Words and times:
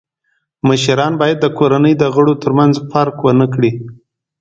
مشران 0.67 1.13
باید 1.21 1.37
د 1.41 1.45
کورنۍ 1.57 1.93
د 1.97 2.03
غړو 2.15 2.33
تر 2.43 2.51
منځ 2.59 2.73
فرق 2.91 3.15
و 3.21 3.27
نه 3.39 3.47
کړي. 3.53 3.71